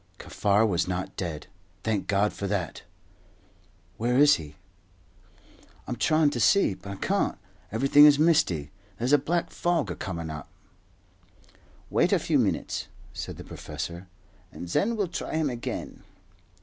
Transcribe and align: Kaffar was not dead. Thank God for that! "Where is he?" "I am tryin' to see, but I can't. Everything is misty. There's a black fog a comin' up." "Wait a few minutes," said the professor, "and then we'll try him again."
Kaffar 0.17 0.65
was 0.65 0.87
not 0.87 1.15
dead. 1.15 1.45
Thank 1.83 2.07
God 2.07 2.33
for 2.33 2.47
that! 2.47 2.81
"Where 3.97 4.17
is 4.17 4.37
he?" 4.37 4.55
"I 5.85 5.91
am 5.91 5.95
tryin' 5.95 6.31
to 6.31 6.39
see, 6.39 6.73
but 6.73 6.91
I 6.93 6.95
can't. 6.95 7.37
Everything 7.71 8.07
is 8.07 8.17
misty. 8.17 8.71
There's 8.97 9.13
a 9.13 9.19
black 9.19 9.51
fog 9.51 9.91
a 9.91 9.95
comin' 9.95 10.31
up." 10.31 10.49
"Wait 11.91 12.11
a 12.11 12.17
few 12.17 12.39
minutes," 12.39 12.87
said 13.13 13.37
the 13.37 13.43
professor, 13.43 14.07
"and 14.51 14.67
then 14.69 14.95
we'll 14.95 15.07
try 15.07 15.35
him 15.35 15.51
again." 15.51 16.01